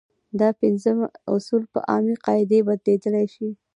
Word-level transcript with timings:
دا 0.39 0.49
پنځه 0.61 0.91
اصول 1.35 1.63
په 1.73 1.79
عامې 1.89 2.15
قاعدې 2.25 2.59
بدلېدلی 2.67 3.25
شي. 3.33 3.49